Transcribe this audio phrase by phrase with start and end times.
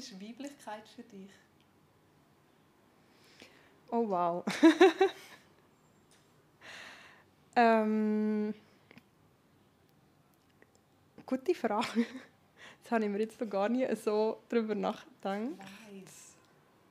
[0.00, 1.30] ist Weiblichkeit für dich?
[3.90, 4.44] Oh wow.
[7.56, 8.54] ähm,
[11.26, 12.06] gute Frage.
[12.82, 15.58] Das habe ich mir jetzt noch gar nicht so darüber nachgedacht.
[15.58, 16.34] Weiss.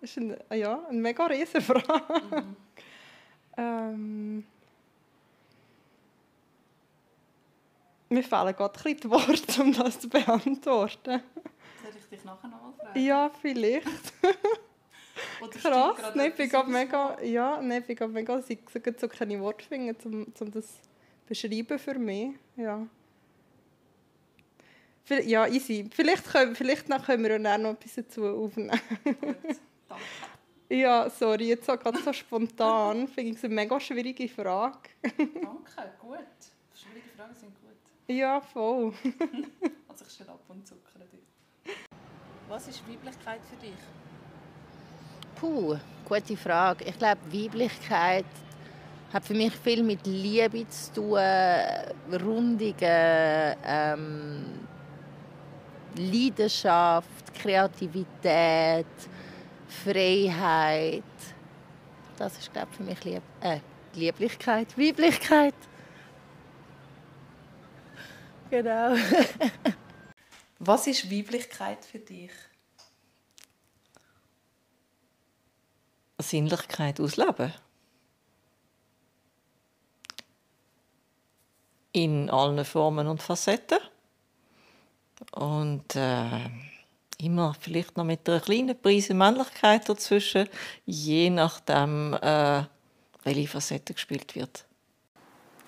[0.00, 2.22] Das ist eine, ja, eine mega riesige Frage.
[2.30, 2.56] Mhm.
[3.54, 4.46] Ähm,
[8.08, 11.22] mir fehlen gerade ein bisschen die Worte, um das zu beantworten.
[11.82, 13.00] Soll ich dich nachher nochmal fragen?
[13.00, 13.86] Ja, vielleicht.
[15.50, 16.14] Krass.
[16.14, 19.64] Nein, ich bin gerade mega, ja, nein, ich bin mega, ich kann so keine Worte
[19.64, 20.80] finden, um, um das zu
[21.26, 22.34] beschreiben für mich.
[22.56, 22.86] Ja.
[25.08, 25.88] Ja, easy.
[25.92, 28.80] Vielleicht können, vielleicht können wir dann noch etwas dazu aufnehmen.
[29.04, 29.26] Gut,
[29.88, 30.04] danke.
[30.68, 33.06] Ja, sorry, jetzt so gerade so spontan.
[33.14, 34.88] Finde ich es eine mega schwierige Frage.
[35.02, 36.18] Danke, gut.
[36.74, 37.76] Schwierige Fragen sind gut.
[38.08, 38.94] Ja, voll.
[39.88, 41.20] Also ich schon ab und zuckern dich.
[42.52, 43.72] Was ist Weiblichkeit für dich?
[45.36, 46.84] Puh, gute Frage.
[46.84, 48.26] Ich glaube, Weiblichkeit
[49.10, 51.18] hat für mich viel mit Liebe zu tun,
[52.12, 54.44] Rundungen, ähm,
[55.96, 58.84] Leidenschaft, Kreativität,
[59.66, 61.02] Freiheit.
[62.18, 63.60] Das ist, glaube ich, für mich Lieb äh,
[63.94, 65.54] Lieblichkeit, Weiblichkeit.
[68.50, 68.94] Genau.
[70.64, 72.30] Was ist Weiblichkeit für dich?
[76.18, 77.52] Sinnlichkeit ausleben.
[81.90, 83.80] In allen Formen und Facetten.
[85.32, 86.48] Und äh,
[87.18, 90.48] immer vielleicht noch mit einer kleinen Prise Männlichkeit dazwischen,
[90.86, 92.62] je nachdem, äh,
[93.24, 94.64] welche Facette gespielt wird.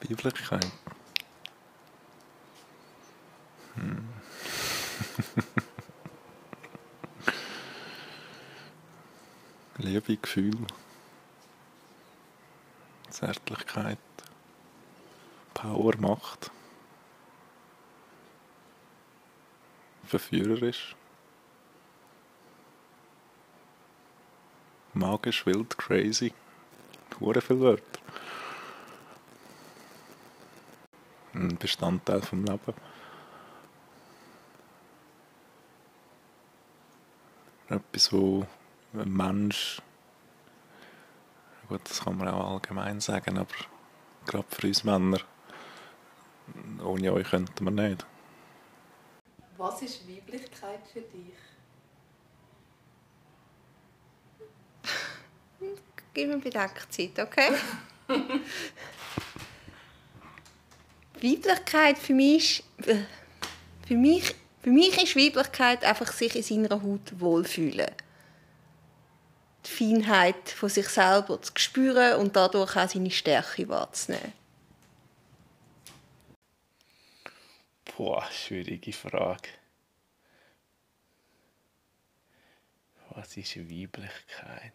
[0.00, 0.64] Weiblichkeit.
[9.78, 10.56] Liebe, Gefühl,
[13.10, 13.98] Zärtlichkeit,
[15.52, 16.50] Power, Macht,
[20.06, 20.96] verführerisch,
[24.94, 26.32] magisch, wild, crazy,
[27.20, 28.00] hure viele Wörter.
[31.34, 32.74] Ein Bestandteil vom Leben.
[37.68, 38.46] Etwas, wo
[39.04, 39.80] Mensch,
[41.68, 43.54] gut, das kann man auch allgemein sagen, aber
[44.26, 45.20] gerade für uns Männer,
[46.82, 48.06] ohne euch könnten wir nicht.
[49.56, 51.34] Was ist Weiblichkeit für dich?
[56.14, 57.52] Gib mir Bedenkzeit, okay?
[61.22, 63.04] Weiblichkeit für mich, ist- äh,
[63.86, 67.90] für mich, für mich ist Weiblichkeit einfach sich in seiner Haut wohlfühlen.
[69.76, 74.32] Feinheit von sich selber zu spüren und dadurch auch seine Stärke wahrzunehmen.
[77.96, 79.48] Boah, schwierige Frage.
[83.10, 84.72] Was ist Weiblichkeit?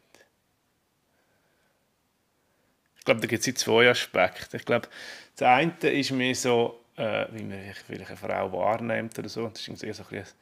[2.98, 4.58] Ich glaube, da gibt es zwei Aspekte.
[4.58, 4.88] Ich glaube,
[5.36, 9.48] das eine ist mehr so, äh, wie man vielleicht eine Frau wahrnimmt oder so.
[9.48, 10.36] Das ist irgendwie so ein, bisschen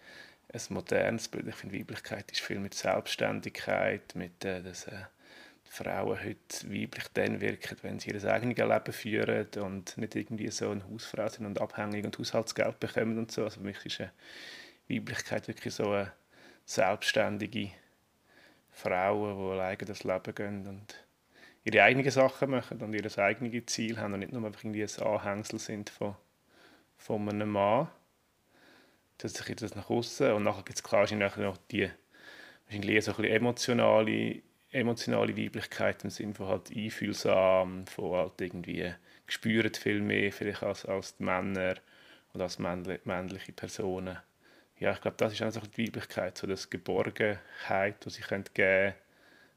[0.52, 1.48] ein, modernes Bild.
[1.48, 5.06] Ich finde, Weiblichkeit ist viel mit Selbstständigkeit, mit, äh, dass äh,
[5.64, 10.72] Frauen heute weiblich dann wirken, wenn sie ihr eigenes Leben führen und nicht irgendwie so
[10.72, 13.44] eine Hausfrau sind und abhängig und Haushaltsgeld bekommen und so.
[13.44, 14.12] Also für mich ist eine
[14.90, 16.12] Weiblichkeit wirklich so eine
[16.66, 17.72] selbstständige
[18.72, 20.96] Frauen, die alleine das Leben gehen und
[21.64, 25.04] ihre eigenen Sachen machen und ihr eigenes Ziel haben und nicht nur einfach irgendwie ein
[25.06, 26.16] Anhängsel sind von,
[26.98, 27.90] von einem Mann.
[29.20, 31.90] Das ist das nach außen und nachher gibt es klar noch die
[32.66, 34.42] wahrscheinlich eher so ein bisschen emotionale,
[34.72, 38.94] emotionale Weiblichkeit im Sinne von halt einfühlsam, von halt irgendwie
[39.26, 41.76] gespürt viel mehr vielleicht als, als die Männer
[42.34, 44.18] oder als männli männliche Personen.
[44.78, 48.94] Ja, ich glaube, das ist einfach die Weiblichkeit, so das Geborgenheit, die können geben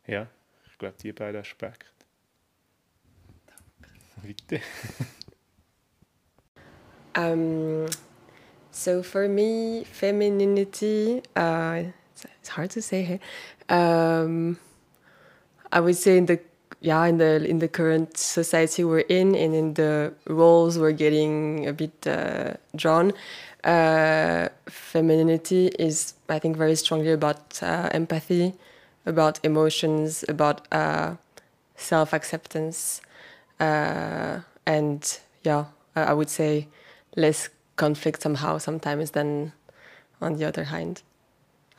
[0.06, 0.26] Ja,
[0.66, 1.86] ich glaube, die beiden Aspekte.
[4.22, 4.60] Bitte.
[7.14, 7.86] Um,
[8.72, 11.84] so for me, femininity, uh,
[12.40, 13.20] it's, hard to say here.
[13.68, 14.58] Um,
[15.70, 16.40] I would say in the
[16.80, 21.68] yeah in the in the current society we're in and in the roles we're getting
[21.68, 23.12] a bit uh, drawn,
[23.64, 28.54] uh, femininity is I think very strongly about uh, empathy,
[29.06, 31.16] about emotions, about uh,
[31.76, 33.02] self acceptance,
[33.60, 36.68] uh, and yeah, I would say
[37.16, 39.52] less conflict somehow sometimes than
[40.20, 41.02] on the other hand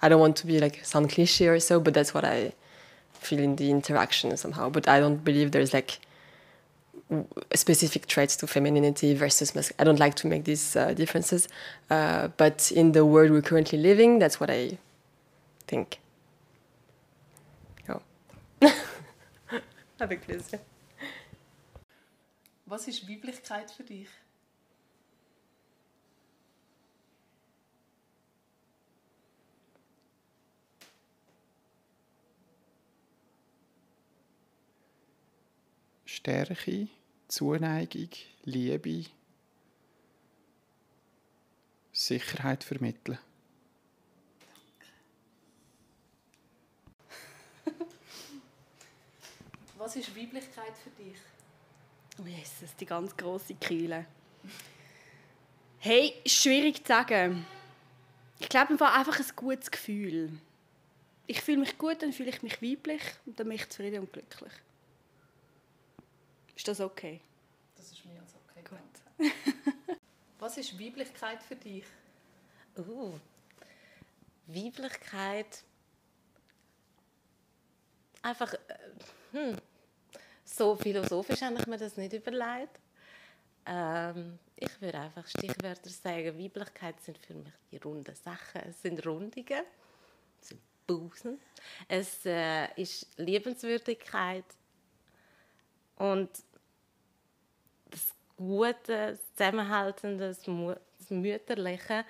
[0.03, 2.51] I don't want to be like sound cliche or so, but that's what I
[3.13, 4.69] feel in the interaction somehow.
[4.69, 5.99] But I don't believe there's like
[7.55, 11.47] specific traits to femininity versus mas- I don't like to make these uh, differences.
[11.89, 14.77] Uh, but in the world we're currently living, that's what I
[15.67, 15.99] think.
[17.87, 18.01] Oh.
[20.01, 20.59] Avec plaisir.
[22.65, 24.09] Was ist Weiblichkeit für dich?
[36.23, 36.87] Stärke,
[37.27, 38.07] Zuneigung,
[38.45, 39.03] Liebe,
[41.91, 43.19] Sicherheit vermitteln.
[49.77, 51.17] Was ist Weiblichkeit für dich?
[52.17, 54.05] Oh Jesus, die ganz grosse Keule.
[55.79, 57.45] Hey, schwierig zu sagen.
[58.39, 60.39] Ich glaube, war einfach ein gutes Gefühl.
[61.27, 64.13] Ich fühle mich gut, dann fühle ich mich weiblich und dann bin ich zufrieden und
[64.13, 64.53] glücklich.
[66.55, 67.21] Ist das okay?
[67.75, 68.63] Das ist mehr als okay.
[68.63, 69.29] Gut.
[70.39, 71.85] Was ist Weiblichkeit für dich?
[72.77, 73.13] Uh,
[74.47, 75.63] Weiblichkeit.
[78.21, 78.59] Einfach, äh,
[79.31, 79.57] hm,
[80.43, 82.79] so philosophisch habe ich mir das nicht überlegt.
[83.65, 86.37] Ähm, ich würde einfach Stichwörter sagen.
[86.37, 88.61] Weiblichkeit sind für mich die runden Sachen.
[88.69, 89.63] Es sind Rundungen,
[90.41, 91.39] es sind Busen.
[91.87, 94.45] Es äh, ist Liebenswürdigkeit
[95.97, 96.29] und
[97.89, 100.47] das Gute, das Zusammenhaltende, das,
[101.09, 102.05] Mütterliche.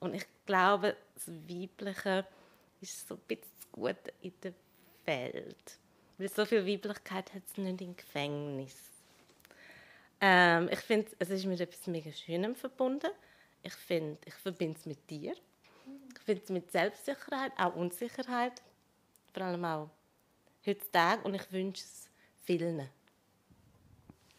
[0.00, 2.26] Und ich glaube, das Weibliche
[2.80, 4.52] ist so ein bisschen das Gute in der
[5.06, 5.78] Welt.
[6.18, 8.76] Weil so viel Weiblichkeit hat es nicht im Gefängnis.
[10.20, 13.10] Ähm, ich finde, es ist mit etwas mega Schönem verbunden.
[13.62, 15.34] Ich finde, ich verbinde es mit dir.
[16.14, 18.62] Ich finde es mit Selbstsicherheit, auch Unsicherheit.
[19.32, 19.90] Vor allem auch
[20.64, 21.22] heutzutage.
[21.22, 22.08] Und ich wünsche es
[22.44, 22.88] vielen.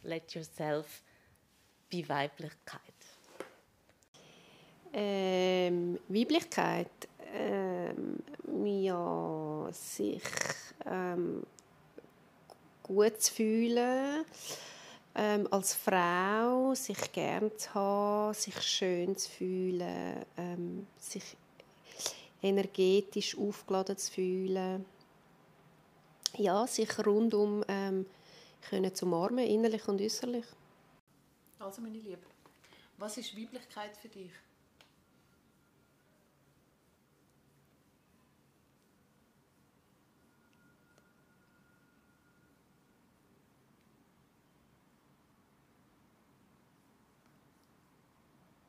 [0.06, 1.02] Let yourself
[1.90, 2.81] be Weiblichkeit.
[4.94, 6.90] Ähm, Weiblichkeit.
[7.34, 8.24] Ähm,
[8.63, 10.22] ja, sich
[10.86, 11.44] ähm,
[12.84, 14.24] gut zu fühlen
[15.16, 21.38] ähm, als Frau, sich gern zu haben, sich schön zu fühlen, ähm, sich
[22.42, 24.86] energetisch aufgeladen zu fühlen.
[26.38, 28.06] Ja, sich rundum ähm,
[28.69, 30.45] können zu umarmen, innerlich und äußerlich.
[31.59, 32.21] Also, meine Liebe,
[32.97, 34.31] was ist Weiblichkeit für dich?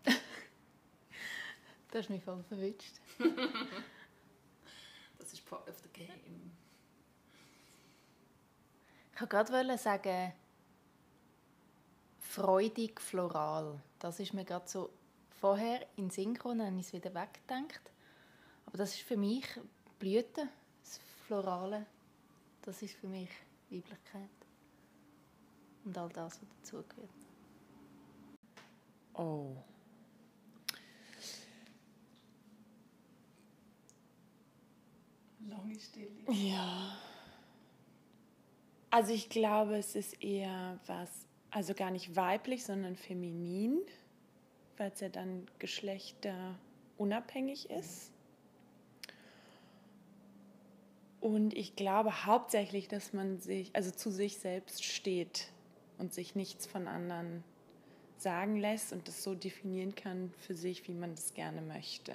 [1.91, 3.01] Du hast mich voll verwünscht.
[5.19, 6.53] Das ist part of the game.
[9.17, 10.33] Ich wollte gerade sagen,
[12.19, 13.81] freudig floral.
[13.99, 14.91] Das ist mir gerade so
[15.41, 17.81] vorher in Synchron, dann habe ich es wieder weggedacht.
[18.67, 19.47] Aber das ist für mich
[19.99, 20.51] Blüten,
[20.83, 21.87] das Florale.
[22.61, 23.31] Das ist für mich
[23.71, 24.29] Weiblichkeit.
[25.87, 27.09] Und all das, was dazugehört.
[29.15, 29.57] Oh.
[35.49, 36.31] Lange Stille.
[36.33, 36.99] Ja.
[38.97, 43.79] Also ich glaube, es ist eher was, also gar nicht weiblich, sondern feminin,
[44.79, 48.11] weil es ja dann geschlechterunabhängig ist.
[51.21, 55.51] Und ich glaube hauptsächlich, dass man sich, also zu sich selbst steht
[55.99, 57.45] und sich nichts von anderen
[58.17, 62.15] sagen lässt und das so definieren kann für sich, wie man das gerne möchte.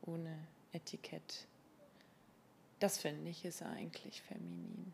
[0.00, 0.34] Ohne
[0.72, 1.46] Etikett.
[2.78, 4.92] Das finde ich ist eigentlich feminin.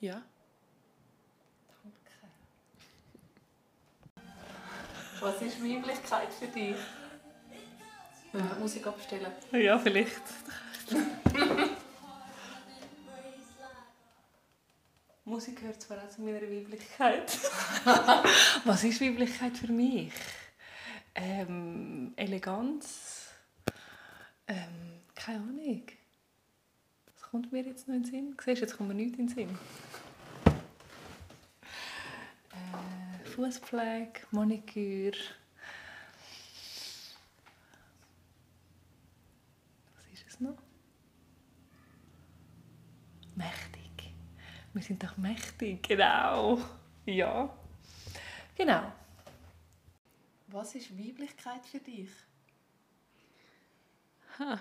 [0.00, 0.22] Ja?
[5.20, 6.76] Was ist Weiblichkeit für dich?
[8.32, 9.32] Die Musik abstellen.
[9.52, 10.22] Ja, vielleicht.
[15.24, 17.38] Musik gehört zwar auch zu meiner Weiblichkeit.
[18.64, 20.12] Was ist Weiblichkeit für mich?
[21.14, 23.30] Ähm, Eleganz?
[24.46, 25.86] Ähm, keine Ahnung.
[27.34, 28.36] Kommt mir jetzt noch in den Sinn?
[28.44, 29.58] Siehst jetzt kommt mir nichts in den Sinn.
[32.52, 35.18] Äh, Fußpflege, Maniküre.
[39.96, 40.62] Was ist es noch?
[43.34, 44.14] Mächtig.
[44.72, 46.60] Wir sind doch mächtig, genau.
[47.04, 47.52] Ja.
[48.54, 48.92] Genau.
[50.46, 52.10] Was ist Weiblichkeit für dich?
[54.38, 54.60] Ha.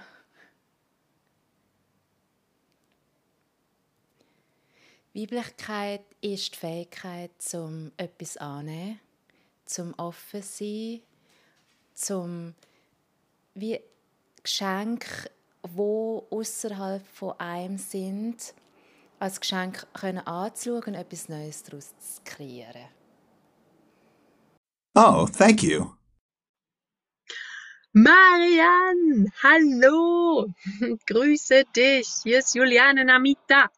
[5.15, 8.99] Weiblichkeit ist die Fähigkeit, zum etwas annehmen,
[9.63, 11.01] zum offen sein,
[11.93, 12.55] zum
[13.53, 13.79] wie
[14.41, 15.29] Geschenk,
[15.61, 18.55] wo außerhalb von einem sind,
[19.19, 22.87] als Geschenk können anzuschauen und etwas Neues daraus zu kreieren.
[24.95, 25.93] Oh, thank you.
[27.91, 30.51] Marianne, hallo,
[31.05, 32.07] grüße dich.
[32.23, 33.69] Hier ist Juliane Namita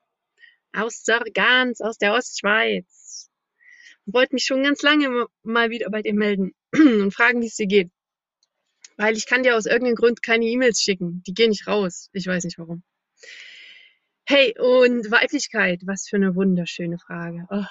[0.76, 3.30] aus Sargans, aus der Ostschweiz.
[4.06, 7.56] Ich wollte mich schon ganz lange mal wieder bei dir melden und fragen, wie es
[7.56, 7.92] dir geht.
[8.98, 11.24] Weil ich kann dir aus irgendeinem Grund keine E-Mails schicken.
[11.26, 12.10] Die gehen nicht raus.
[12.14, 12.84] Ich weiß nicht warum.
[14.26, 17.46] Hey, und Weiblichkeit, was für eine wunderschöne Frage.
[17.50, 17.66] Oh,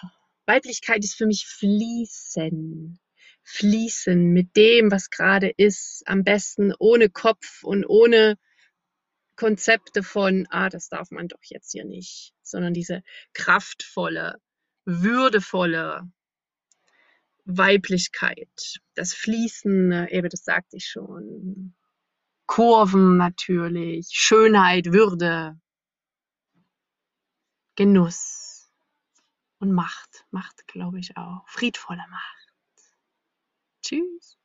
[0.46, 3.00] Weiblichkeit ist für mich fließen.
[3.42, 6.02] Fließen mit dem, was gerade ist.
[6.06, 8.36] Am besten ohne Kopf und ohne
[9.36, 14.40] Konzepte von, ah, das darf man doch jetzt hier nicht, sondern diese kraftvolle,
[14.84, 16.10] würdevolle
[17.44, 21.74] Weiblichkeit, das Fließen, eben das sagte ich schon,
[22.46, 25.58] Kurven natürlich, Schönheit, Würde,
[27.76, 28.70] Genuss
[29.58, 32.44] und Macht, Macht glaube ich auch, friedvolle Macht.
[33.82, 34.38] Tschüss.